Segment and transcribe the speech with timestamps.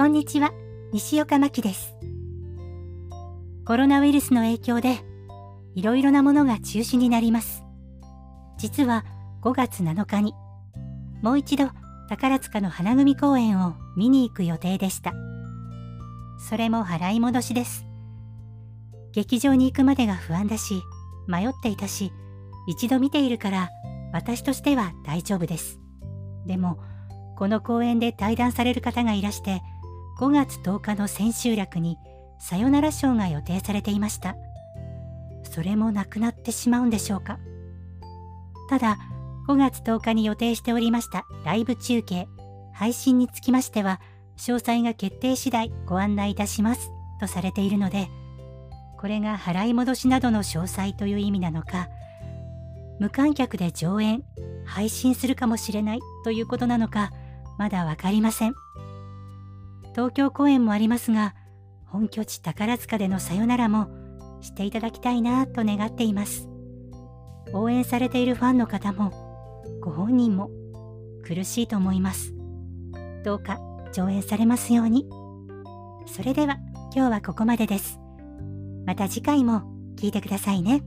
[0.00, 0.54] こんにちは、
[0.94, 1.94] 西岡真希です。
[3.66, 5.00] コロナウイルスの影響で、
[5.74, 7.64] いろいろなものが中止になります。
[8.56, 9.04] 実は
[9.42, 10.32] 5月7日に、
[11.20, 11.68] もう一度
[12.08, 15.12] 宝塚の花組公演を見に行く予定でした。
[16.48, 17.84] それも払い戻しです。
[19.12, 20.80] 劇場に行くまでが不安だし、
[21.28, 22.10] 迷っていたし、
[22.66, 23.68] 一度見ているから
[24.14, 25.78] 私としては大丈夫です。
[26.46, 26.78] でも、
[27.36, 29.60] この公演で対談される方がいらして、
[30.20, 31.96] 5月10日の千秋楽に
[32.38, 34.36] さよならショーが予定されていました。
[35.42, 37.38] それもなくなってしまうんでしょうか。
[38.68, 38.98] ただ、
[39.48, 42.28] 5月10日に予定しておりましたライブ中継、
[42.74, 43.98] 配信につきましては、
[44.36, 48.10] 詳細が決定次第ご案内いたしますとされているので、
[48.98, 51.88] これが払い戻しなどの詳細という意味なのか、
[52.98, 54.22] 無観客で上演、
[54.66, 57.10] 配信するかもしれないということなのか、
[57.58, 58.54] まだわかりません。
[59.92, 61.34] 東京公演もありますが、
[61.86, 63.88] 本拠地宝塚でのさよならも
[64.40, 66.48] していただきたいなと願っています。
[67.52, 69.12] 応援されているファンの方も、
[69.80, 70.50] ご本人も
[71.24, 72.34] 苦しいと思います。
[73.24, 73.58] どうか
[73.92, 75.08] 上演されますように。
[76.06, 76.58] それでは
[76.94, 77.98] 今日はここまでです。
[78.86, 79.62] また次回も
[79.96, 80.82] 聞いてくださいね。